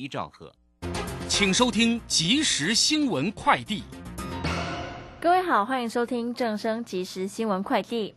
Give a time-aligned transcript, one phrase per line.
[0.00, 0.52] 一兆赫。
[1.28, 3.84] 请收听即时新闻快递。
[5.20, 8.14] 各位好，欢迎收听正声即时新闻快递。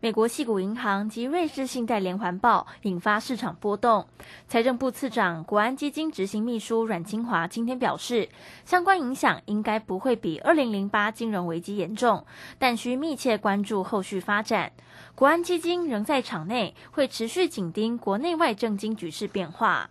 [0.00, 4.08] 美国系股银行及瑞士信贷连环爆，引发市场波动。
[4.48, 8.30] 财政部次长、国安基金执行秘书阮清华今天表示，
[8.64, 12.24] 相关影响应该不会比二零零八金融危机严重，
[12.58, 14.72] 但需密切关注后续发展。
[15.14, 19.90] 国安基金仍在场内，会持续紧盯国内外政经局势变化。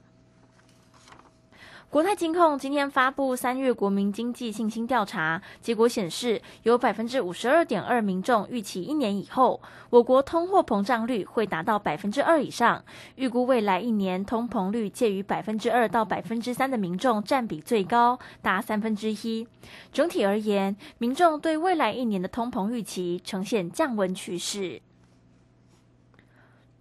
[1.96, 12.84] 国泰金控今天发布三月国民经济信心调查结果显示，有百分之五十二点二民众预期一年以后，我国通货膨胀率会达到百分之二以上。
[13.16, 19.48] 预估未来一年通膨率介于百分之二到百分之三的民众占比最高，达三分之一。
[19.94, 24.82] 整体而言，民众对未来一年的通膨预期呈现降温趋势。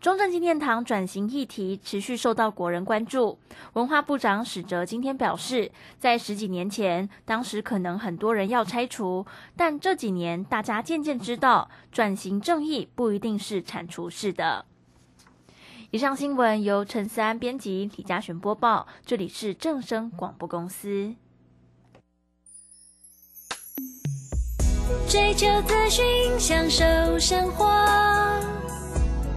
[0.05, 3.39] 中正纪念堂转型议题持续受到国人关注。
[3.73, 9.25] 文化部长史哲今天表示，在十几年前，当时可能很多人要拆除，
[9.57, 14.67] 但这几年大家渐渐知道，转型正义不一定是铲除式的。
[15.91, 18.87] 以上新闻由陈思安编辑，李嘉璇播报。
[19.07, 21.15] 这里是正声广播公司。
[25.09, 26.05] 追求资讯，
[26.39, 26.85] 享受
[27.19, 27.65] 生活。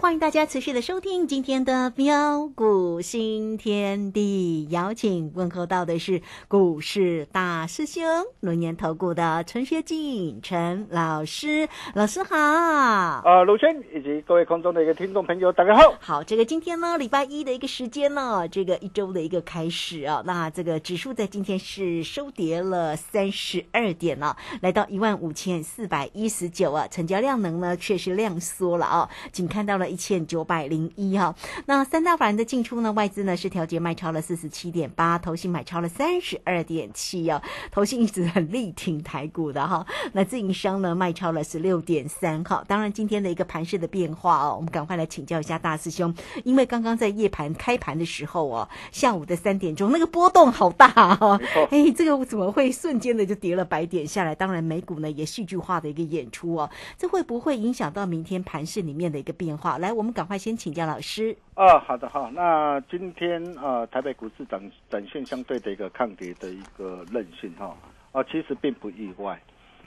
[0.00, 8.02] 欢迎大家持续的收听今天的标股新天地，邀请问候到的是股市大师兄
[8.40, 12.36] 龙年投顾的陈学进陈老师，老师好。
[12.36, 15.94] 啊，卢轩以及各位空中的一个听众朋友，大家好。
[16.00, 31.34] 好，这个今天呢，礼拜一的一个时间呢，这个一周的一个开始啊，那这个指数在今天是收跌了三十二点啊，来到一万五千四百一十九啊，成交量能呢确实量缩了啊，仅看到了一千九百零一哈，
[31.66, 32.92] 那三大法人的进出呢？
[32.92, 37.40] 外资呢是调节卖超了四十七点八，投信买超了三十二点七哦，
[37.70, 39.86] 投信一直很力挺台股的哈。
[40.12, 42.64] 那自营商呢卖超了十六点三哈。
[42.66, 51.40] 当然今天的一个盘势的变化哦，我们赶快来请教一下大师兄，因为刚刚在夜盘开盘的时候哦，下午的三点钟那个波动好大哈，
[51.70, 54.34] 哎，这个怎么会瞬间的就跌了百点下来？
[54.34, 59.78] 当然美股呢也戏剧化的一个演出哦，这会不会影响到明天盘势里面的一个变化？
[59.78, 61.36] 来，我们赶快先请教老师。
[61.54, 62.30] 啊，好的哈。
[62.34, 67.76] 那今天啊，台北股市展展现相对的一个抗跌的一个韧性哈。
[68.12, 69.40] 啊，其实并不意外。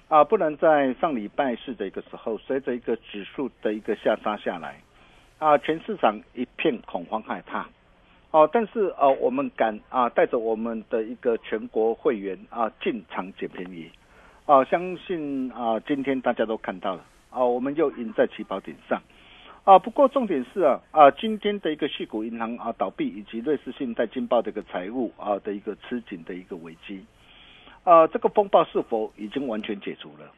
[0.09, 4.80] 啊，不能在上礼拜四的一个时候，随着一个指数的一个下杀下来，
[5.39, 7.68] 啊，全市场一片恐慌害怕。
[8.31, 13.89] 哦，但是呃，我们敢啊，带着我们的一个全国会员啊进场捡便宜。
[14.45, 17.04] 啊，相信啊，今天大家都看到了。
[17.30, 19.01] 啊，我们又赢在起跑点上。
[19.65, 27.06] 啊，不过重点是啊啊，今天的一个系股银行啊倒闭，以及瑞士信贷金报的一个财务啊的一个吃紧的一个危机，
[27.86, 30.30] 啊，这个风暴是否已经完全解除了？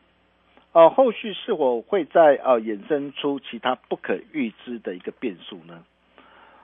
[0.73, 5.83] 啊，后续是否会在啊衍生出其他不可预知的一个变数呢？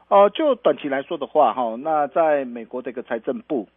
[0.10, 3.68] 哦，就短期来说的话，哈，那在美国的一个财政部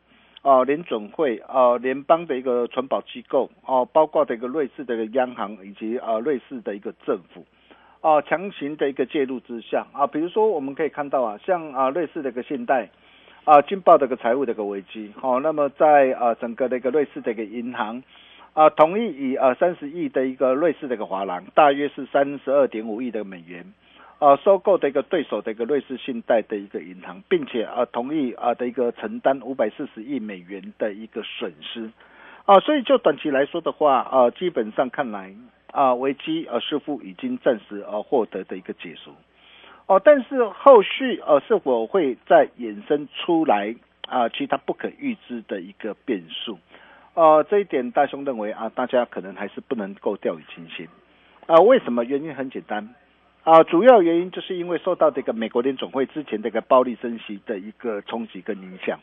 [0.42, 7.46] 呃联准会呃联邦的一个存保机构哦、包括这个瑞士的一个央行以及呃瑞士的一个政府。
[8.04, 12.90] 啊，强行的一个介入之下啊，比如说我们可以看到啊，像啊瑞士的一个信贷
[13.44, 18.02] 啊金爆的一个财务的一个危机，好、那么在啊整个的一个瑞士的一个银行
[18.52, 23.72] 啊同意以呃三十亿的一个瑞士的一个华郎，大约是三十二点五亿的美元。
[24.18, 31.90] 啊，收购的一个对手的一个瑞士信贷的一个银行，并且啊同意啊的一个承担五百四十亿美元的一个损失，
[32.44, 35.34] 啊，所以就短期来说的话，啊，基本上看来
[35.74, 39.10] 啊危机呃似乎已经暂时呃获得的一个结束，
[39.86, 43.74] 哦，但是后续呃是否会再衍生出来
[44.06, 46.58] 啊其他不可预知的一个变数，
[47.14, 50.86] 呃，这一点大兄认为啊大家可能还是不能够掉以轻心，
[51.46, 52.04] 啊，为什么？
[52.04, 52.94] 原因很简单。
[53.42, 58.98] 啊，主要原因就是因为受到这个美国联总会之前这个暴力升息的一个冲击跟影响，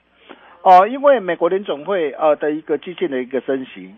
[0.64, 3.94] 哦、因为美国联总会呃的一个激进的一个升息，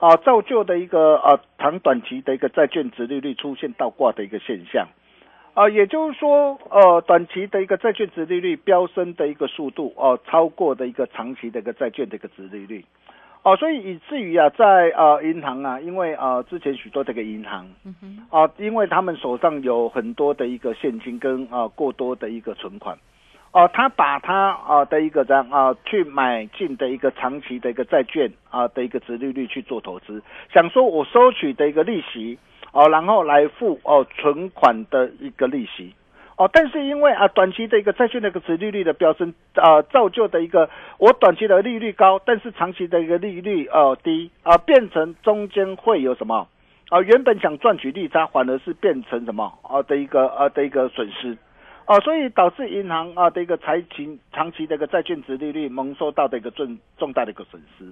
[0.00, 4.88] 啊、造就的一个啊长短期的一个债券值利率出现倒挂的一个现象，
[5.54, 12.84] 啊、也就是说呃短期的一个债券值利率飙升的一个速度哦、超过的一个长期的一个债券的一个值利率。
[13.42, 17.66] 哦，所以以至于啊，在呃银行啊，因为呃之前许多这个银行，
[18.30, 22.98] 啊、因为他们手上有很多的一个现金跟啊、过多的一个存款，
[23.52, 30.22] 哦、他把他啊、的一个这样啊、去买进的一个长期的一个债券啊、的一个值利率去做投资，
[30.54, 32.38] 想说我收取的一个利息
[32.72, 35.92] 哦、然后来付哦、存款的一个利息。
[36.36, 46.46] 哦，但是因为啊短期的一个债券的一个值利率的飙升，啊造就的一个我短期的利率高，但是长期的一个利率呃低啊，变成中间会有什么
[46.88, 47.00] 啊？
[47.02, 51.36] 原本想赚取利差，反而是变成什么啊的一个呃的一个损失。
[51.90, 57.84] 哦、所以导致银行啊的一个财情长期的一个债券值利率蒙受到的一个重重大的一个损失。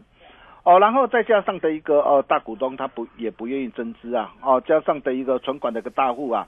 [0.63, 6.47] 哦，然后再加上的一个呃大股东他不也不愿意增资啊，哦，加上的一个存款的一个大户啊，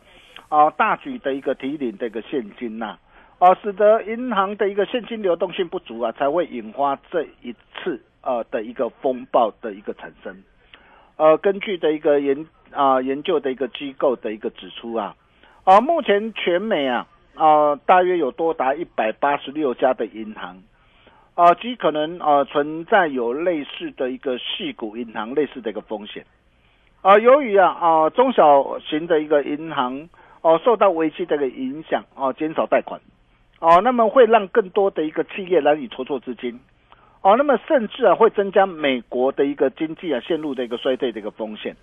[0.48, 2.96] 啊大举的一个提领的一个现金呐、
[3.40, 10.40] 啊，使得银行的一个现金流动性不足啊，才会引发这一次呃的一个风暴的一个产生。
[11.16, 15.16] 呃，根据的一个研啊、研究的一个机构的一个指出啊，
[15.64, 20.62] 啊目前全美啊啊大约有多达一百八十六家的银行。
[21.34, 26.24] 啊，极可能啊存在有类似的一个系股银行类似的一个风险。
[27.00, 30.08] 啊，由于啊啊中小型的一个银行
[30.42, 33.00] 哦、受到危机的一个影响哦、减少贷款
[33.58, 36.58] 哦、那么会让更多的一个企业难以筹措资金
[37.22, 41.76] 哦、那么甚至啊会增加美国的一个经济啊陷入的一个衰退的一个风险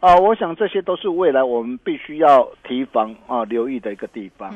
[0.00, 4.54] 啊、我想这些都是未来我们必须要提防啊留意的一个地方。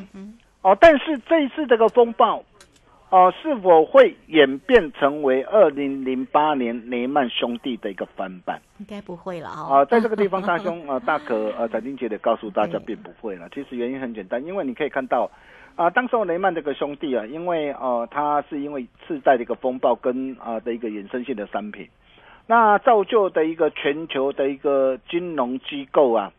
[0.62, 2.42] 哦，但是这一次这个风暴。
[3.08, 8.62] 哦，是否会演变成为二零零八年雷曼兄弟的一个翻版？
[8.78, 9.84] 应该不会了啊、哦。
[9.84, 13.48] 在这个地方，大兄啊 大可呃斩钉截铁告诉大家，并不会了。
[13.52, 15.28] 其实原因很简单，因为你可以看到
[15.74, 21.88] 啊、当时候雷曼这个兄弟啊，因为呃他是因为次贷的一个风暴跟啊、的一个衍生性的商品，
[22.46, 26.32] 那造就的一个全球的一个金融机构啊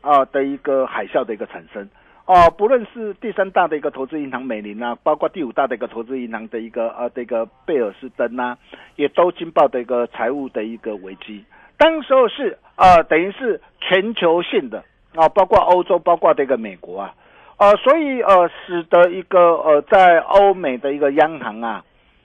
[0.00, 1.88] 啊、的一个海啸的一个产生。
[2.26, 8.58] 哦，不论是第三大的一个投资银行美林啊，包括第五大的一个投资银行的一个呃这个贝尔斯登啊，
[8.96, 11.42] 也都惊爆的一个财务的一个危机。
[11.78, 14.84] 当时候是呃等于是全球性的
[15.14, 17.14] 啊、包括欧洲，包括这个美国啊，
[17.56, 21.82] 呃，所以呃使得一个呃在欧美的一个央行啊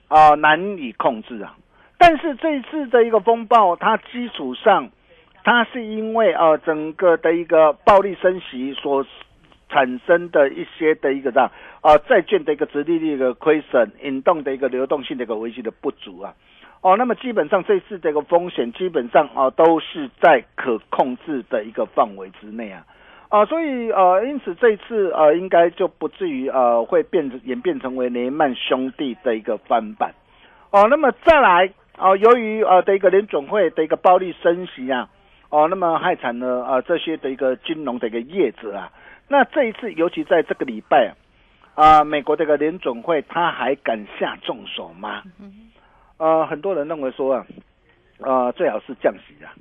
[0.08, 1.56] 啊、难以控制啊。
[2.06, 4.90] 但是这一次的一个风暴，它基础上
[5.42, 9.06] 它是因为呃整个的一个暴力升息所
[9.70, 16.34] 产生的一些的一个这样啊债券的一个殖利率的亏损，引动的一个流动性的一个危机的不足啊。
[16.82, 22.84] 哦，那么基本上这次这个风险基本上啊都是在可控制的一个范围之内啊。
[23.30, 30.12] 啊，所以呃，因此这次呃，应该就不至于呃会变成演变成为雷曼兄弟的一个翻版。
[30.70, 35.08] 哦，那么再来哦，由于呃的一个联总会的一个暴力升息啊，
[35.48, 38.90] 哦，那么害惨了啊、呃、这些的一个金融的一个业者啊。
[39.28, 41.12] 那这一次，尤其在这个礼拜
[41.74, 45.22] 啊，啊美国这个联总会他还敢下重手吗？
[46.18, 47.46] 呃，很多人认为说啊，
[48.18, 49.54] 呃，最好是降息啊。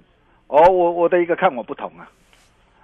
[0.48, 2.10] 哦，我我的一个看法不同啊。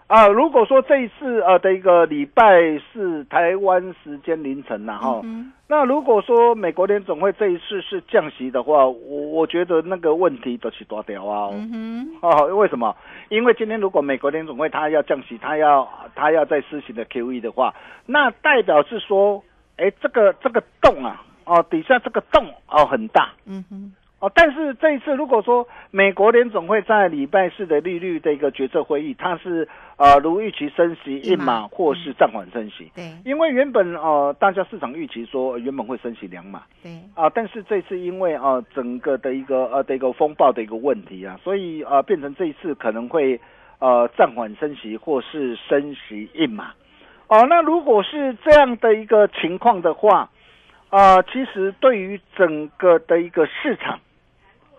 [0.09, 2.59] 啊，如果说这一次呃的一个礼拜
[2.91, 5.23] 是台湾时间凌晨然后、
[5.67, 11.51] 那如果说美国联总会这一次是降息的话，我我觉得那个问题都是多掉啊。
[12.23, 12.95] 哦，为什么？
[13.29, 17.71] 因为今天如果美国联总会它要降息，它要它要再施行的 QE 的话，
[18.07, 19.43] 那代表是说，
[19.77, 23.29] 哎，这个这个洞啊，哦，底下这个洞哦很大。
[23.45, 43.39] 嗯哼，哦，但是这一次如果说美国联总会在礼拜四的利率的一个决策会议，它是呃如预期升息一码或是暂缓升息，对因为原本呃大家市场预期说原本会升息两码对，啊、但是这次因为呃整个的一个呃的一个风暴的一个问题啊，所以呃变成这一次可能会
[43.79, 46.73] 呃暂缓升息或是升息一码。
[47.29, 50.29] 哦，那如果是这样的一个情况的话，
[50.89, 53.97] 啊，其实对于整个的一个市场。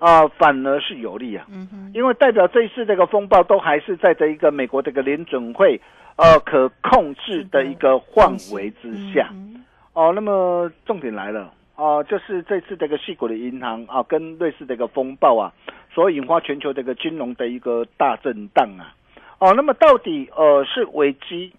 [0.01, 5.79] 啊、反而是有利啊，嗯哼，因为代表这一次这个风暴都还是在这一个美国这个联准会
[6.17, 9.29] 呃可控制的一个范围之下。
[9.33, 15.53] 嗯哦，那么重点来了哦，就是这次这个系股的银行啊，跟瑞士的一个风暴啊，
[15.93, 18.95] 所引发全球这个金融的一个大震荡啊。
[19.39, 21.53] 哦，那么到底呃是危机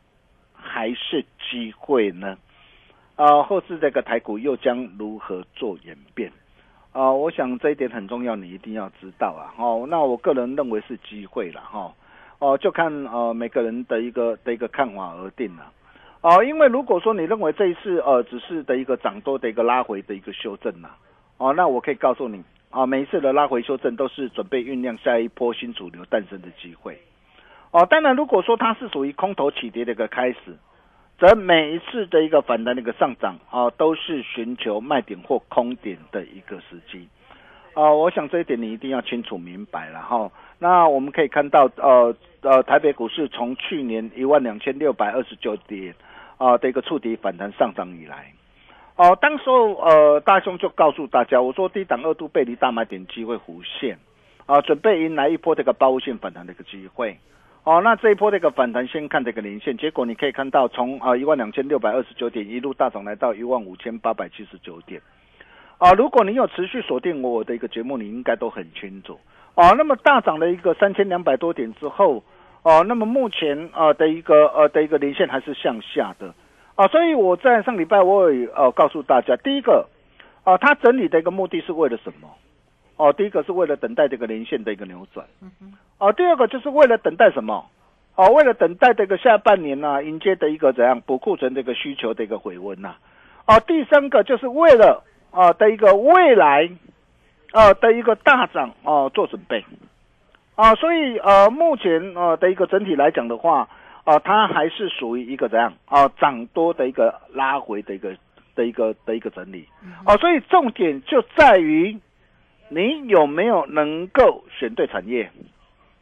[0.53, 2.37] 还是机会呢？
[3.17, 6.31] 啊，后市这个台股又将如何做演变？
[6.93, 9.55] 啊、我想这一点很重要，你一定要知道啊。
[9.57, 11.93] 哦，那我个人认为是机会了哈。
[12.39, 15.71] 哦，就看呃每个人的一个的一个看法而定了。
[16.21, 20.89] 哦，因为如果说你认为这一次呃只是的一个涨多的一个拉回的一个修正呐、
[21.37, 26.99] 哦，那我可以告诉你啊，每一次的拉回修正都是准备酝酿下一波新主流诞生的机会。
[27.71, 30.57] 哦，当然如果说它是属于空头起跌的一个开始，
[31.21, 37.07] 则每一次的一个反弹的一个上涨啊，都是寻求卖点或空点的一个时机。
[37.75, 40.31] 啊，我想这一点你一定要清楚明白了哈。
[40.57, 45.93] 那我们可以看到，呃呃，台北股市从去年一万两千六百二十九点
[46.39, 48.33] 啊的一个触底反弹上涨以来，
[48.95, 53.99] 哦、当时候呃大兄就告诉大家，我说低档二度背离大买点机会弧现
[54.47, 57.19] 啊，准备迎来一波这个包线反弹的一个机会。
[57.63, 64.99] 哦，那这一波这个反弹，先看这个连线，结果你可以看到从啊一万两千六百二十九点一路大涨来到一万五千八百七十九点。
[65.77, 69.19] 啊，如果你有持续锁定我的一个节目，你应该都很清楚。
[69.53, 72.23] 哦、那么大涨了一个三千两百多点之后，
[72.63, 76.33] 哦、那么目前呃的一个呃的一个连线还是向下的。
[76.73, 79.87] 啊，所以我在上礼拜我也呃告诉大家，第一个，
[80.43, 82.27] 啊，它整理的一个目的是为了什么？
[82.97, 85.25] 哦，第一个是为了等待这个连线的一个扭转。
[85.97, 87.65] 哦，第二个就是为了等待什么？
[88.15, 92.95] 哦，为了等待这个下半年呢、迎接的一个怎样补库存这个需求的一个回温呐、
[93.47, 96.69] 哦，第三个就是为了啊、的一个未来
[97.53, 99.63] 啊、的一个大涨哦、做准备。
[100.55, 103.67] 啊，所以呃目前呃的一个整体来讲的话
[104.03, 108.15] 啊、它还是属于一个怎样啊、涨多的一个拉回的一个
[108.55, 109.67] 的一个的一个整理。
[110.05, 111.97] 哦、所以重点就在于
[112.73, 115.29] 你有没有能够选对产业，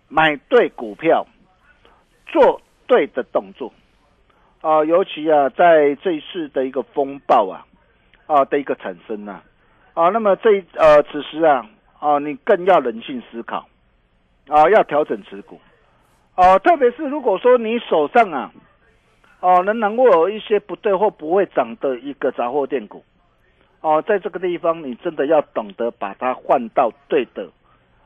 [0.07, 1.25] 买对股票，
[2.27, 3.73] 做对的动作。
[4.61, 7.65] 啊、尤其啊在这一次的一个风暴啊
[8.27, 9.43] 啊的一个产生啊。
[9.95, 13.67] 啊，那么这呃此时啊啊你更要冷静思考
[14.47, 15.59] 啊，要调整持股。
[16.35, 18.53] 啊，特别是如果说你手上啊
[19.41, 23.03] 哦、仍然会有一些不对或不会涨的一个杂货店股
[23.81, 27.49] 哦、在这个地方你真的要懂得把它换到对的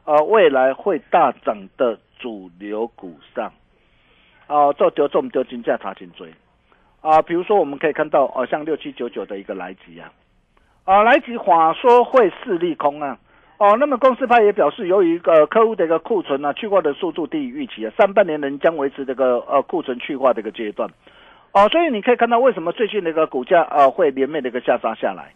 [0.05, 3.51] 呃未来会大涨的主流股上。
[4.45, 6.29] 啊，做丢重丢金价查金追
[7.01, 10.11] 啊，比如说我们可以看到，哦、像六七九九的一个来吉啊，
[10.83, 13.17] 啊，来吉话说会是利空啊，
[13.57, 20.89] 哦，那么公司派也表示，由于呃客户的一个库存啊去化的速度低于预期啊，上半年仍将维持这个呃库存去化的一个阶段，
[21.53, 25.33] 哦，所以你可以看到为什么最近的一个股价啊会连绵的一个下杀下来。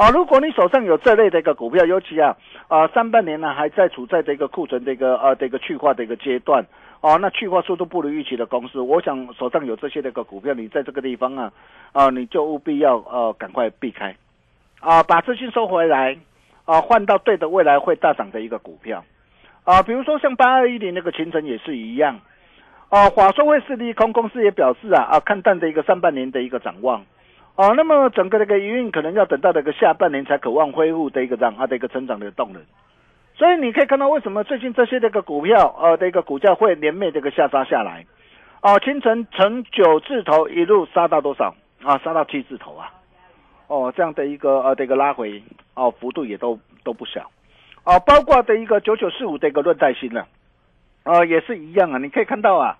[0.00, 2.34] 啊，如果你手上有这类的一个股票，尤其啊，
[2.68, 6.64] 啊上半年呢还在处在这个库存的一个呃的一个去化的一个阶段，
[7.02, 11.52] 哦、那去化速度不如预期的公司，我想手上有这些的一个股票，你在这个地方啊，
[11.92, 14.16] 啊你就务必要呃赶快避开，
[14.80, 16.16] 啊把资金收回来，
[16.64, 19.04] 啊换到对的未来会大涨的一个股票，
[19.64, 22.18] 啊比如说像八二一零那个秦城也是一样，
[22.88, 27.04] 啊华硕会是利空，公司也表示啊啊看淡的一个上半年的一个展望。
[27.56, 32.62] 哦，那么整个这个营运可能要等到这个下半年才渴望恢复的一个这样它的一个成长的动能，
[33.34, 38.06] 所以你可以看到为什么最近这些这个股票呃的一个股价会连袂这个下杀下来，
[38.62, 41.98] 哦，清晨从九字头一路杀到多少啊？
[41.98, 42.92] 杀到七字头啊！
[43.66, 45.42] 哦，这样的一个呃的一个拉回
[45.74, 47.30] 哦，幅度也都都不小，
[47.84, 50.26] 哦，包括的一个九九四五的一个论带新了，
[51.04, 52.78] 呃，也是一样啊，你可以看到啊。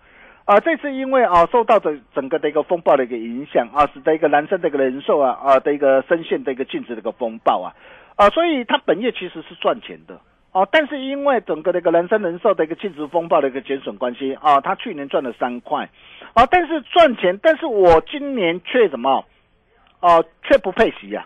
[0.50, 7.70] 啊，这次因为啊受到整整个的一个风暴的一个影响啊，使得一个南山的一个人寿啊啊的一个深陷的一个净值的一个风暴啊
[8.16, 15.88] 啊，所以它本业其实是赚钱的哦、但是因为整个的一个南山人寿的一个净值风暴的一个减损关系啊，它去年赚了三块
[16.34, 19.24] 啊，但是赚钱，但是我今年却什么
[20.00, 21.24] 哦、却不配息呀、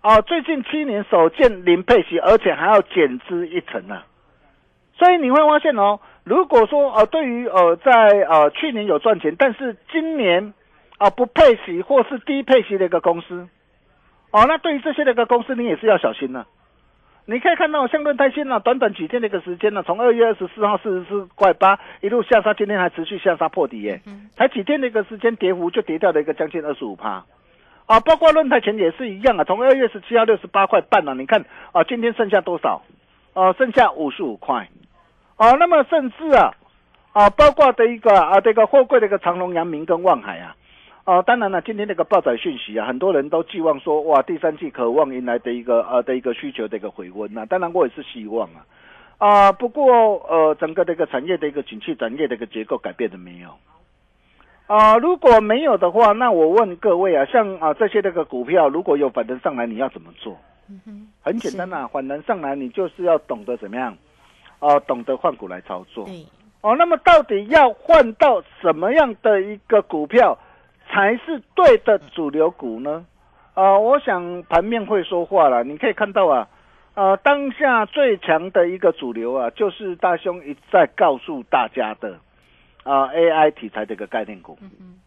[0.00, 4.06] 啊，最近七年首见零配息，而且还要减资一成啊。
[4.96, 7.90] 所以你会发现哦，如果说呃，对于呃在
[8.28, 10.52] 呃去年有赚钱，但是今年
[10.98, 13.48] 啊不配息或是低配息的一个公司，
[14.30, 16.44] 哦，那对于这些的一个公司，你也是要小心呢。
[17.24, 24.00] 你可以看到，像润泰新呢，短短几天的一个时间呢，从二月二十四号四十四块八一路下杀，今天还持续下杀破底耶，
[24.36, 27.24] 才几天的一个时间，跌幅就跌掉了一个将近二十五趴。
[27.86, 32.82] 啊，包括论泰前也是一样啊，从二月十七号六十八块半呢，你看啊，今天剩下多少？
[33.32, 34.68] 啊，剩下五十五块。
[35.38, 36.52] 哦，那么甚至啊，
[37.12, 40.54] 啊，包括的一个啊，这个货柜的一个长隆、阳明跟望海啊。
[41.04, 47.46] 啊，当然了，今天那个报载讯息啊，很多人都寄望说，哇，第三季渴望迎来的一个呃的一个需求的一个回温呐。
[47.46, 48.60] 当然，我也是希望啊，
[49.16, 49.86] 啊，不过
[50.28, 53.48] 呃，整个这个产业的一个景气、产业的一个结构改变了没有？
[54.66, 60.36] 啊，如果没有的话，那我问各位啊，像啊这些那个股票，如果有反弹上来，你要怎么做？
[61.22, 63.96] 很简单呐，反弹上来，你就是要懂得怎么样，
[64.60, 66.06] 哦，懂得换股来操作。
[66.60, 70.38] 哦，那么到底要换到什么样的一个股票？
[70.90, 73.04] 才是对的主流股呢，
[73.52, 75.62] 啊，我想盘面会说话了。
[75.62, 76.48] 你可以看到啊，
[76.94, 82.18] 呃，当下最强的一个主流啊，就是大兄一再告诉大家的
[82.84, 84.58] 啊，AI 题材的一个概念股，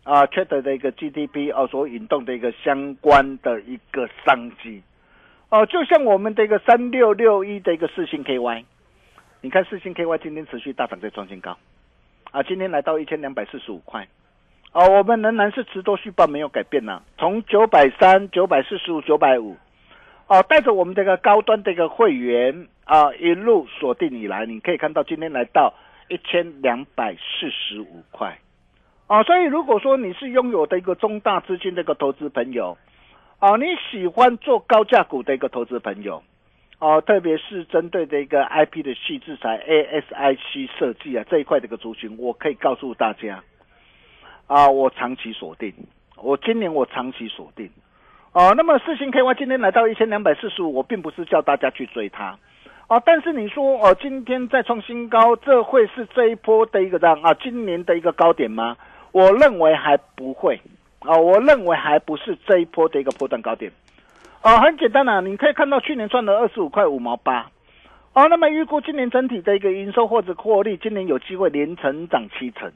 [0.04, 4.84] 啊，Chat 的一个 GDP 哦所引动的一个相关的一个商机，
[5.50, 8.66] 哦，就像我们的一个三六六一的一个四星 KY，
[9.44, 11.58] 你看四星 KY 今天持续大涨在创新高，
[12.32, 14.08] 啊，今天来到一千两百四十五块。
[14.72, 19.58] 哦，我们仍然是持多续报没有改变呐，从九百三、九百四十五、九百五，
[20.28, 25.74] 哦，带着我们这个高端的一个会员啊，一路锁定以来，你可以看到今天来到
[26.08, 28.38] 一千两百四十五块，
[29.08, 32.78] 啊，所以如果说你是拥有的一个中大资金的一个投资朋友，
[33.40, 36.22] 啊，你喜欢做高价股的一个投资朋友，
[36.82, 43.42] 哦，特别是针对的一个 IP 的细制裁 ASIC 设计啊这一块的一个族群，我可以告诉大家。
[44.48, 45.74] 啊，我长期锁定，
[46.18, 47.70] 我今年我长期锁定，
[48.34, 52.38] 哦，那么四星 KY 今天来到一千两百四十五，我并不是叫大家去追它，
[52.88, 58.76] 啊，但是你说哦，今天再创新高，这会是这一波的一个样啊，今年的一个高点吗？
[59.14, 60.60] 我认为还不会，
[61.00, 63.72] 啊，我认为还不是这一波的一个波段高点，
[64.42, 67.52] 啊，很简单啊，你可以看到去年赚了二十五块五毛八，
[68.14, 72.72] 哦，那么预估今年整体的一个营收或者获利，今年有机会连成长七成。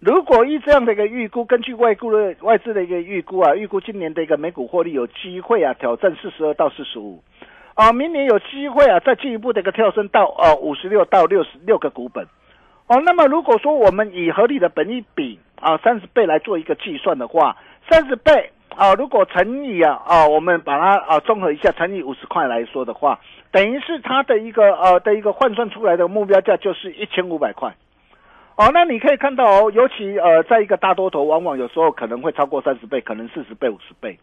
[0.00, 7.22] 如果依这样的一个预估，根据外估的外资的一个预估啊，预估今年的一个每股获利有机会啊挑战四十二到四十五，
[7.74, 12.24] 啊，明年有机会啊再进一步的一个跳升到呃五十六到六十六个股本，
[12.86, 17.58] 哦，那么如果说我们以合理的本益比啊三十倍来做一个计算的话，
[17.90, 23.18] 三十倍啊如果乘以啊啊我们把它啊综合一下乘以五十块来说的话，
[23.50, 27.74] 等于是它的一个呃的一个换算出来的目标价就是一千五百块。
[28.54, 34.18] 哦，那你可以看到哦，尤其呃，在一个大多头，往往有时候可能会超过三十倍，可能四十倍、五十倍，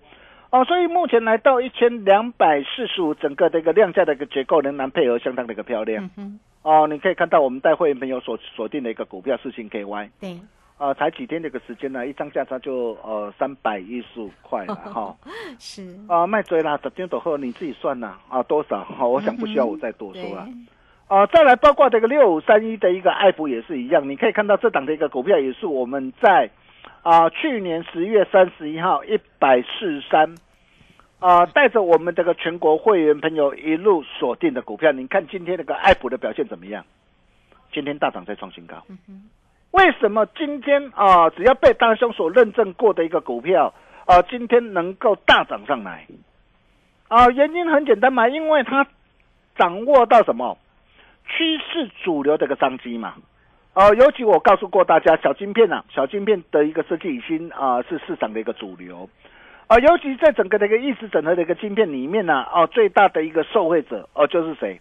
[0.51, 6.07] 哦，所以目前来到一千两百四十五，整个的一个量价的一个结构仍然配合相当的一个漂亮。
[6.15, 10.37] 嗯哦，你可以看到我们带会员朋友所锁定的一个股票四星 KY，对，
[10.79, 15.15] 啊，才几天的一个时间呢，一张价差就呃三百一十五块了 哈。
[15.59, 18.81] 是啊，卖追啦，十天走后你自己算呐啊，多少？
[18.85, 20.47] 哈，我想不需要我再多说了。
[21.09, 26.49] 啊，再来包括这个六五三一的一个爱普也是一样，你可以看到这档的一个股票也是我们在
[27.01, 30.33] 啊去年十月三十一号一百四十三
[31.19, 36.85] 啊带着我们这个全国会员朋友一路锁定的股票，你看今天那个爱普的表现怎么样？
[37.73, 38.83] 今天大涨再创新高，
[39.71, 43.73] 为什么今天啊只要被大兄所认证过的一个股票
[44.05, 46.07] 啊今天能够大涨上来？
[47.07, 48.85] 啊，原因很简单嘛，因为它
[49.57, 50.57] 掌握到什么？
[51.25, 53.13] 趋势主流的一个商机嘛，
[53.73, 59.07] 呃，尤其我告诉过大家，小晶片啊，小晶片的一个设计已经啊是市场的一个主流，
[59.67, 64.79] 啊，尤其在整个的一个意识整合的一个晶片里面呢，哦，最大的一个受惠者哦就是谁，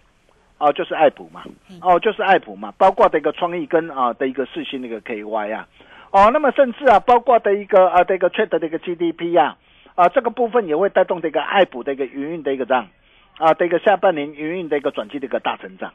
[0.59, 1.43] 哦就是爱普嘛，
[1.81, 5.67] 哦就是爱普嘛，包括的一个创意跟啊的一个四星的一个 KY 啊，
[6.11, 9.57] 哦，那么甚至啊，包括的一个啊的一个 Trade 的一个 GDP 啊，
[9.95, 12.89] 啊这个部分也会带动这个爱普的一个营运的一个涨，
[13.39, 15.93] 啊的一个下半年营运的一个转机的一个大成长。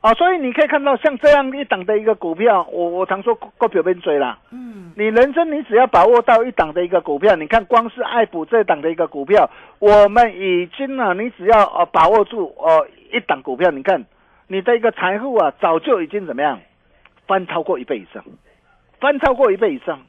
[0.00, 4.38] 啊，所以你可以看到像这样一档的一个股票，我我常说股票边追啦。
[4.50, 14.04] 嗯，你人生你只要把握到一档的一个股票，你看光是爱普这档的一个股票，我们已经呢，你只要呃把握住呃一档股票，你看
[14.48, 16.60] 你的一个财富啊，早就已经怎么样
[17.26, 18.24] 翻超过一倍以上，
[19.00, 20.00] 翻超过一倍以上。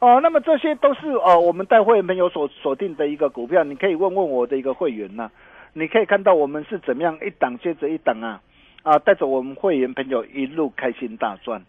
[0.00, 5.30] 哦，那么这些都是哦我们带会员朋友所锁定的一个股票，你可以问问我的一个会员呐、
[5.72, 8.40] 你可以看到我们是怎么样一档接着一档啊
[8.82, 11.62] 啊，带着我们会员朋友一路开心大赚。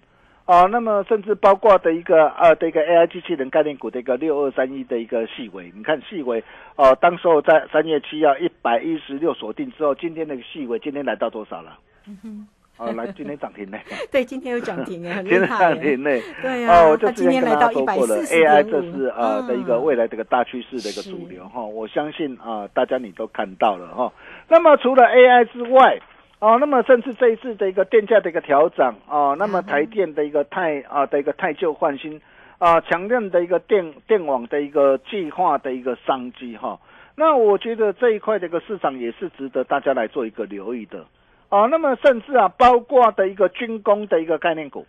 [0.45, 6.43] 啊，那么甚至包括的一个呃的一个 AI 机器人概念股的一个六二三一的一个细微，你看细微
[6.75, 11.79] 哦、当时候在三月七号一百一十六锁定之后，今天那个细微今天来到多少了？
[12.07, 13.77] 嗯哦，来 今天涨停呢，
[14.11, 15.57] 对，今天有涨停哎，很今天厉害。
[15.57, 16.09] 涨停呢。
[16.41, 24.11] 对呀、哦，我就它之前跟今天来到一大家说过了，AI 这是呃的一个嗯未来的一个大趋势的一个主流哈、我相信啊、大家你都看到了哈、
[24.49, 25.97] 那么除了 AI 之外，
[26.39, 32.21] 哦，那么甚至这一次的一个电价的一个调整哦，那么台电的一个太啊的一个太旧换新
[32.57, 36.79] 啊，强韧的一个电电网的一个计划的一个商机哈、
[37.15, 41.05] 那我觉得这一块的一个市场也是值得大家来做一个留意的。
[41.49, 44.85] 哦，那么甚至啊，包括的一个军工的一个概念股，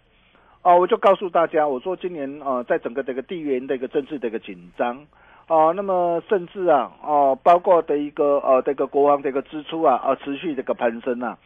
[0.62, 5.06] 哦，我就告诉大家，我说今年呃，在整个这个地缘的一个政治的一个紧张，
[5.48, 11.38] 哦，那么甚至啊，哦，包括的一个呃这个国王的一个支出啊，呃，持续这个攀升啊，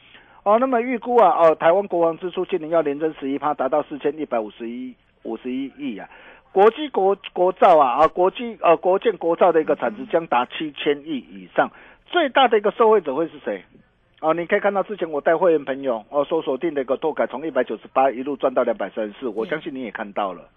[0.43, 6.09] 哦，那么预估啊，哦，台湾国王支出今年要连增十一趴，达到四千一百五十一五十一亿啊。
[6.51, 11.71] 国际国国造啊啊，国际呃国建国造的一个产值将达七千亿以上，
[12.07, 13.63] 最大的一个受惠者会是谁？
[14.23, 20.49] 哦，你可以看到之前我带会员朋友哦所锁定的一个拓改，从一百九十八一路赚到两百三十四，我相信你也看到了。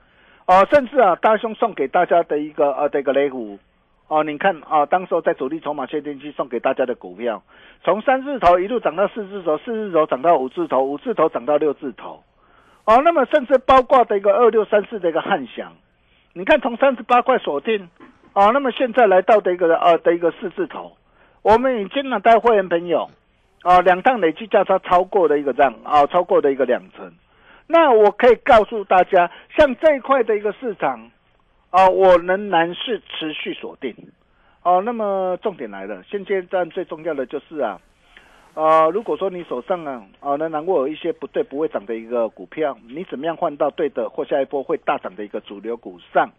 [0.46, 3.58] 哦，甚至啊，大兄送给大家的一个呃的一个雷虎，
[4.08, 7.42] 哦，你看啊，当时候在主力筹码确定期送给大家的股票，
[7.84, 12.24] 从三字头一路涨到四字头，四字头涨到五字头，五字头涨到六字头。
[12.86, 15.72] 哦，那么甚至包括的一个二六三四的一个汉翔，
[16.34, 17.90] 你看从三十八块锁定，
[18.34, 20.92] 哦，那么现在来到的一个呃的一个四字头，
[21.42, 23.10] 我们已经呢带会员朋友。
[23.64, 27.10] 啊，两趟累计价差超过的一个这样啊，超过的一个两成。
[27.68, 31.10] 那我可以告诉大家，像这一块的一个市场，
[31.70, 33.96] 啊，我仍然是持续锁定。
[34.64, 37.82] 哦、那么重点来了，现阶段最重要的就是啊，
[38.54, 46.30] 呃，如果说你手上啊，啊，仍然握有一些不对不会涨的一个股票，你怎么样换到对的或下一波会大涨的一个主流股上，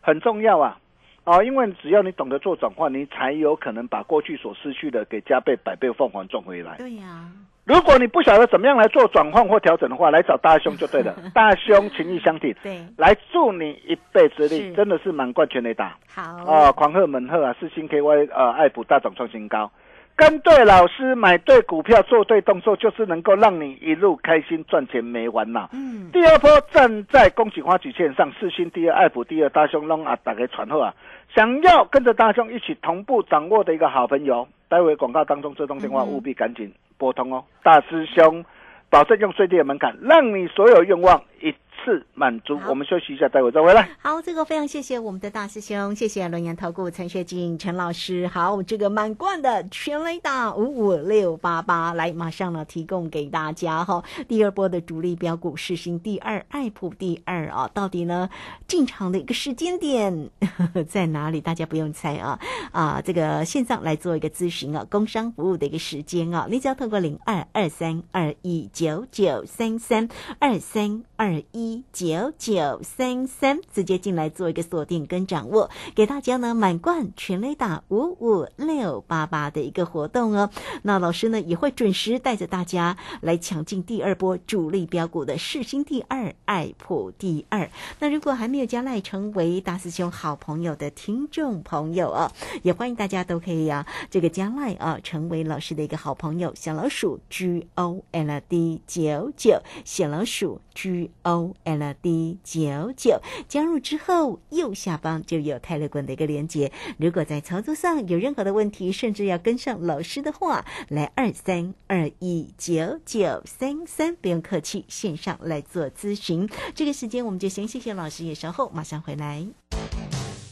[0.00, 0.78] 很重要啊。
[1.24, 6.76] 啊，因为只要你懂得做转换，你才有可能把过去所失去的给加倍、百倍、凤凰赚回来。
[6.76, 7.28] 对呀、
[7.64, 11.14] 如果你不晓得怎么样来做转换或调整的话，来找大兄就对了。
[11.32, 16.70] 大兄情义相挺，对，来助你一臂之力，真的是满贯全垒打好啊！
[16.72, 17.56] 狂贺猛贺啊！
[17.58, 19.70] 四星 KY 呃，爱普大涨创新高，
[20.16, 25.68] 跟对老师，买对股票，做对动作，就是能够让你一路开心赚钱没完呐。
[25.72, 30.94] 嗯，第二波站在恭喜花曲线上，四星第二，爱普第二，大兄弄啊，打开传后啊！
[31.34, 37.44] 想要跟着大兄一起同步掌握的一个好朋友，待会广告当中这通电话务必赶紧拨通哦。
[37.64, 38.44] 大师兄，
[38.88, 42.58] 保证用最低的门槛，让你所有愿望一次满足。
[42.68, 43.88] 我们休息一下，待会再回来。
[44.00, 48.26] 好，这个非常谢谢我们的大师兄，谢谢轮研投顾陈学进陈老师。
[48.28, 54.02] 好，这个满贯的全雷打五五六八八，来马上呢提供给大家哈。
[54.28, 58.28] 第二波的主力标股世新第二，爱普第二啊，到底呢
[58.66, 60.30] 进场的一个时间点
[60.88, 61.40] 在哪里？
[61.40, 62.38] 大家不用猜啊
[62.72, 70.08] 啊，这个线上来做一个咨询啊，工商服务的一个时间啊，你只要透过零二二三二一九九三三
[70.38, 80.50] 二三二一九九三三直接进来做一个锁定跟掌握，给大家呢满贯全雷打五五六八八的一个活动哦。
[80.82, 87.70] 那老师呢也会准时带着大家来抢进第二波主力标股的世新第二、爱普第二。
[88.00, 106.72] 那如果还没有加赖成为大师兄好朋友的听众朋友啊，也欢迎大家都可以啊这个加赖啊成为老师的一个好朋友，小老鼠 G O L D 九九，小老鼠 G O L D 九九，加入之后右下方就有泰勒管的一个连接。
[106.98, 116.48] 如果在操作上有任何的问题，甚至要跟上老师的话，来二三二一九九三三，不用客气，线上来做咨询。
[116.74, 119.46] 这个时间我们就先谢谢老师，也稍后马上回来。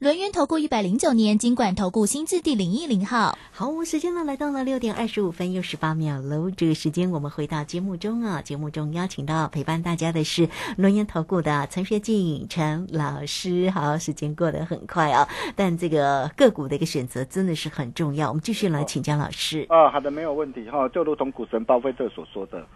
[0.00, 3.36] 轮源投顾一百零九年金管投顾新字第零一零号。
[3.52, 6.50] 好，时间呢来到了六点二十五分又十八秒喽。
[6.50, 13.68] 这个时间我们回到节目中啊，节目中邀请到陪伴大家的是轮源投顾的陈学静陈老师。
[13.68, 18.28] 好，时间过得很快啊，但这个个股的一个选择真的是很重要。
[18.28, 19.66] 我们继续来请教老师。
[19.68, 20.88] 啊，好的，没有问题哈。
[20.88, 22.66] 就如同股神巴菲特所说的，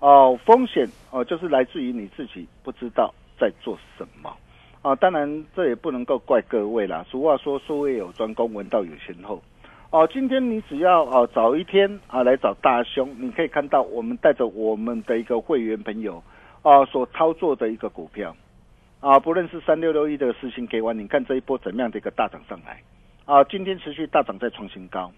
[0.00, 4.28] 哦，风险哦，就是来自于你自己不知道在做什么。
[4.82, 7.06] 啊，当然这也不能够怪各位啦。
[7.08, 9.40] 俗话说，术业有专攻，闻道有先后。
[9.90, 16.20] 哦，今天你只要哦早一天啊来找大兄，你可以看到我们带着我们的一个会员朋友
[16.62, 18.34] 啊所操作的一个股票
[18.98, 22.82] 啊，不论是三六六一的四星 K 完，你看这一波怎么样的一个大涨上来
[23.24, 23.44] 啊？
[23.44, 25.12] 今天持续大涨再创新高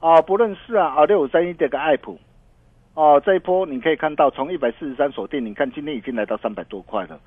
[0.00, 0.20] 啊！
[0.20, 2.18] 不论是啊啊六五三一这个爱普
[2.92, 7.18] 哦，这一波你可以看到从一百四十三锁定，你看今天已经来到三百多块了。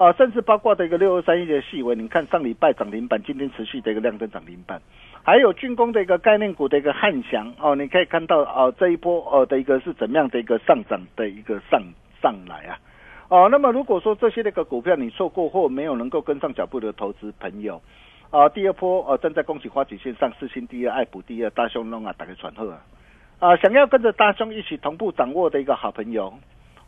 [0.00, 4.80] 啊，甚至包括的一个六二三一的细微，你看上礼拜涨停板，今天持续的一个量增涨停板，
[5.22, 11.82] 还有军工的一个概念股的一个汉翔哦，你可以看到哦这一波哦的一个是怎么样的一个上涨的一个上
[12.22, 12.78] 上来啊，
[13.28, 17.78] 哦，那么如果说这些那个股票你错过或没有能够跟上脚步的投资朋友，
[18.30, 22.80] 啊，第二波哦正在恭喜花旗线上四星第二爱普第二大胸弄啊打开传贺啊，
[23.38, 26.32] 啊，想要跟着大兄一起同步掌握的一个好朋友。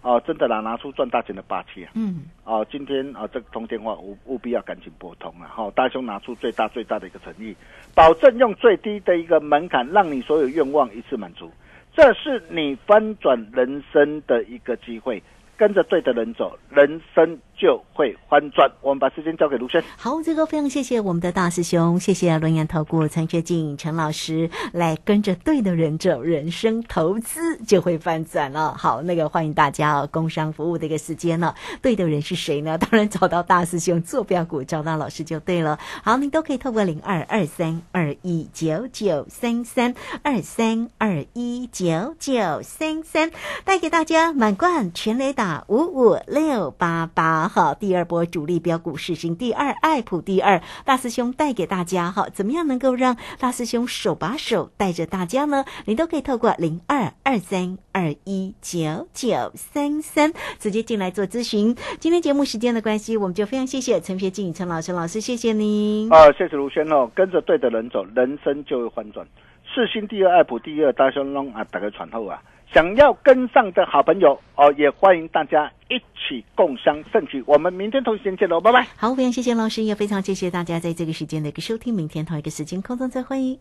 [0.03, 1.93] 哦，真的啦，拿出赚大钱的霸气啊！
[1.95, 5.71] 嗯，哦，今天啊，这个通电话务务必要赶紧拨通了哈！
[5.75, 7.57] 大兄拿出最大最大的一个诚意，
[7.95, 11.51] 保证用最低的一个门槛，让你所有愿望一次满足，
[11.95, 15.23] 这是你翻转人生的一个机会。
[15.55, 18.69] 跟着对的人走，人生就会翻转。
[18.81, 19.81] 我们把时间交给卢轩。
[19.97, 28.75] 好，这个非常谢谢我们的大师兄，谢谢轮研投顾陈学静陈老师来跟着对的人走，人生投资就会翻转了。
[28.77, 31.55] 好，那个欢迎大家哦，工商服务的一个时间了。
[31.81, 32.77] 对的人是谁呢？
[32.77, 35.79] 当然找到大师兄坐标股，找到老师就对了。
[36.03, 39.95] 好，您都可以透过零二二三二一九九三三
[40.25, 43.31] 二三二一九九三三
[43.65, 45.65] 带给大家满贯全雷打。
[45.69, 55.67] 五五六八八哈，第二波主力标股市星第二爱普第二大师兄带给大家哈，怎么样能够让大师兄手把手带着大家呢？
[55.85, 61.77] 你都可以透过零二二三二一九九三三直接进来做咨询。
[62.01, 69.27] 今天节目时间的关系，我们就非常谢谢陈学静陈老师老师，谢谢您啊，谢谢卢轩哦，跟着对的人走，人生就会翻转。
[69.75, 72.43] 世星第二爱普第二大兄龙啊，打个传后啊。
[72.73, 77.45] 想要跟上的好朋友哦，也欢迎大家一起共襄盛举。
[77.47, 78.87] 我们明天同一时间见喽，拜拜。
[78.97, 81.93] 好，非常谢谢老师，也非常谢谢大家在这个时间的一个收听。
[81.93, 83.59] 明天同一个时间空中再会。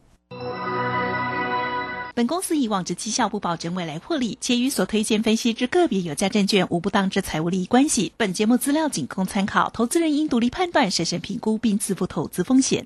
[2.13, 8.13] 本公司以往之绩效不保证未来获利，且与所推荐分析之个别有价证券无不当之财务利益关系。
[8.15, 12.86] 本节目资料仅供参考，投资人应独立判断、审慎评估并自负投资风险。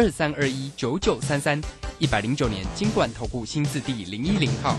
[0.00, 1.60] 二三二一九九三三
[1.98, 4.74] 一百零九年金管投顾新字第零一零号。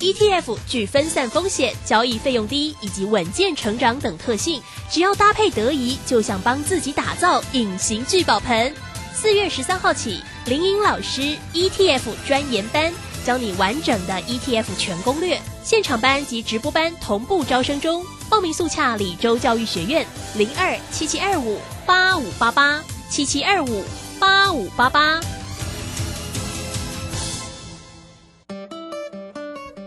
[0.00, 8.72] ETF 具分散风险、交易费用低以及稳健成长等特性，只要搭配得宜，就像帮自己打造隐形聚宝盆。
[9.12, 12.90] 四月十三号起，林颖老师 ETF 专研班。
[13.26, 23.84] 教你完整的 ETF 全攻略，现场班及直播班同步招生中，报名速洽李州教育学院零二七七二五八五八八七七二五
[24.18, 25.20] 八五八八。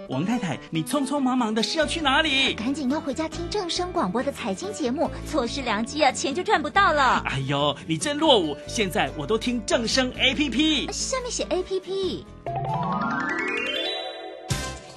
[0.09, 2.53] 王太太，你匆匆忙忙的是要去哪里？
[2.53, 7.21] 赶紧要回家听正声广播的财经节目，错失良机啊，钱就赚不到了。
[7.25, 8.55] 哎呦，你真落伍！
[8.67, 12.23] 现在我都听正声 APP，下面写 APP。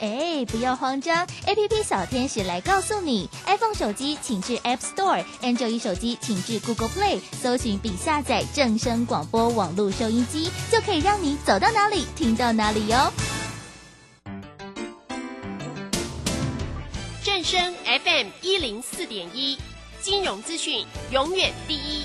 [0.00, 13.12] 哎，不要慌张，A P P 小天使来告诉你，iPhone 手机请至 App Store，Android 手机请至 Google Play，搜寻并下载正声广播网络收音机，就可以让你走到哪里听到哪里哟。
[17.22, 19.58] 正声 FM 一零四点一，
[20.00, 22.04] 金融资讯永远第一。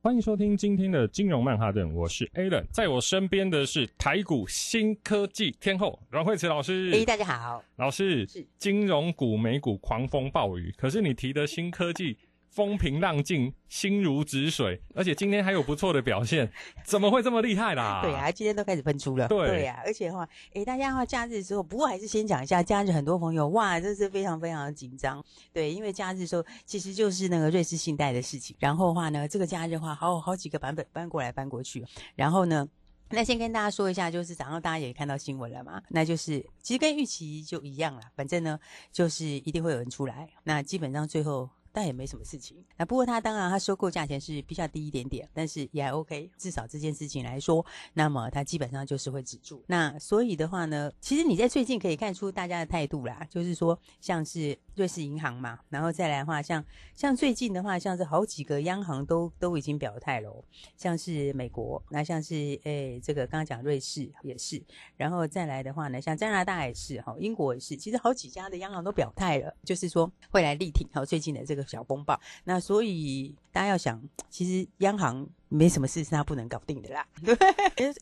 [0.00, 6.92] 欢迎收听今天的金融曼哈顿，我是 Alan，在我身边的是台股新科技天后阮慧慈老师。
[6.94, 8.46] 哎，大家好，老师是。
[8.56, 12.16] 金融股、美股狂风暴雨，可是你提的新科技
[12.58, 16.50] 风平浪静，心如止水，而且今天还有不错的表现，
[16.82, 18.00] 怎么会这么厉害啦？
[18.02, 19.28] 对啊，今天都开始喷出了。
[19.28, 25.24] 对对啊，而且的话，哎，大家的话假日的时候，不过还是先讲一下假日，很多朋友哇，这是非常非常的紧张。
[25.52, 32.68] 对，因为假日的时候其实就是那个瑞士信贷的事情，然后的话呢，这个假日的话，好好几个版本搬过来搬过去，然后呢。
[33.10, 38.60] 那先跟大家说一下，就是早上大家也看到新闻了嘛，那就是其实跟预期就一样了，反正呢
[38.92, 41.48] 就是一定会有人出来，那基本上最后。
[41.72, 42.56] 但也没什么事情。
[42.76, 46.30] 那不过他当然他收购价钱是比较低一点点，但是也还 OK。
[46.36, 49.62] 至少这件事情来说，那么它基本上就是会止住。
[49.66, 60.44] 那所以的话呢，其实你在最近可以看出大家的态度啦，就是说像是瑞士银行嘛，然后再来的话，像像最近的话，像是好几个央行都都已经表态了，
[60.76, 64.62] 像是美国，那像是诶这个刚刚讲瑞士也是，
[64.96, 72.20] 然后再来的话呢，像加拿大也是哈，英国也是，其实好几家的央行都表态了，就是说会来力挺好最近的这个小风暴。
[72.44, 77.36] 那所以大家要想，其实央行没什么事是他不能搞定的啦， 对，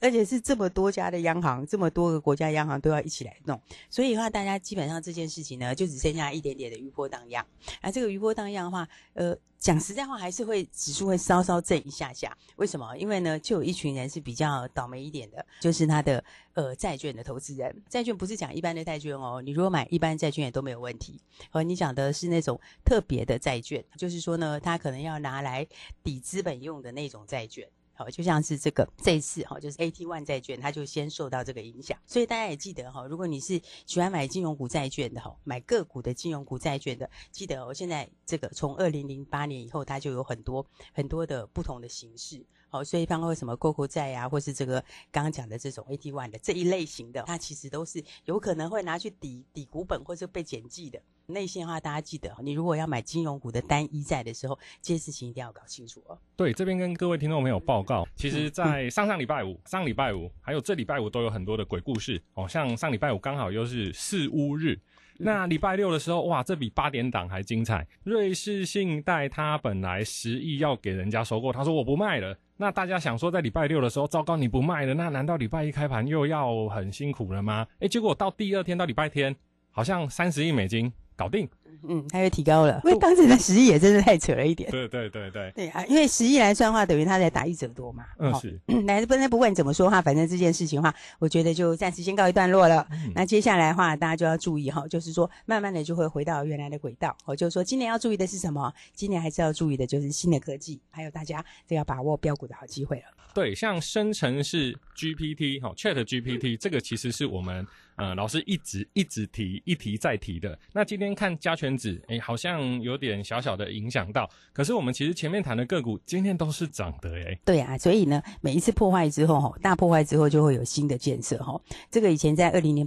[0.00, 7.46] 而且是这么多家的央行，这么多个国家央行都要一起来弄，所以的话，大家基本上这件事情呢，就只剩下一点点的余波荡漾。
[7.82, 9.36] 那这个余波荡漾的话，呃。
[9.58, 12.36] 讲实在话，还是会指数会稍稍震一下下。
[12.56, 12.94] 为什么？
[12.98, 17.74] 因为呢，就有一群人是比较倒霉一点的，就是他的呃债券的投资人。
[17.88, 21.18] 债券不是讲一般的债券哦，你如果买一般债券也都没有问题。
[21.50, 25.66] 而你讲的是那种特别的债券，就是说呢，他可能要拿来
[26.04, 27.68] 抵资本用的那种债债券。
[27.98, 31.98] 好，就像是这个这一次哈，就是 AT One 债券，它就先受到这个影响。
[32.06, 42.44] 所以大家也记得哈，如果你是喜欢买金融股债券的哈，买个股的金融股债券的，记得哦，现在这个从二零零八年以后，它就有很多很多的不同的形式。
[42.76, 51.00] 好，所以包括什么 GOCO 债呀，或是这个刚刚讲的这种 AT One 的这一类型的，它其实都是有可能会拿去抵抵股本或者被减记的。
[51.28, 56.16] 内线的话，大家记得，你如果要买金融股的单一债的时候，这些事情一定要搞清楚哦。
[56.36, 62.46] 对，这边跟各位听众朋友报告，其实，在上上礼拜五、上礼拜五还有这礼拜五都有很多的鬼故事哦。
[62.46, 64.78] 像上礼拜五刚好又是四乌日，
[65.18, 67.86] 那礼拜六的时候，哇，这比八点档还精彩。
[68.04, 72.36] 瑞士信贷它本来十亿要给人家收购，他说我不卖了。
[72.56, 77.66] 那大家想说，在礼拜六的时候，糟糕，你不卖了，那难道礼拜一开盘又要很辛苦了吗？
[77.80, 79.34] 诶，结果到第二天到礼拜天，
[79.70, 81.48] 好像三十亿美金搞定。
[81.88, 84.70] 嗯，它又提高了，因为当时的十亿也真是太扯了一点。
[84.70, 88.04] 对对对对，对啊，因为十亿来算的话，等于他在打一折多嘛。
[88.18, 88.58] 嗯，是。
[88.84, 92.86] 那不那不管怎么说哈，反正这件事情的话，我觉得就暂时先告一段落了。
[93.14, 97.16] 那接下来的话，大家就要注意哈，就是说慢慢的就会回到原来的轨道。
[97.24, 98.72] 我就是说，今年要注意的是什么？
[98.94, 103.04] 今年还是要注意的就是新的科技，还有大家这要把握标股的好机会了。
[103.34, 110.58] 对，像生成式 GPT 哈，Chat GPT 这个其实是我们呃老师一直一直提一提再提的。
[110.72, 114.28] 那今天看加圈子，哎，好像有点小小的影响到。
[114.52, 117.38] 可是我们其实前面谈的个股今天都是涨的，哎。
[117.46, 121.58] 对啊，所以呢，每一次破坏之后哈，大破坏之后就会有新的建设哈。
[121.90, 122.84] 这个以前在二零零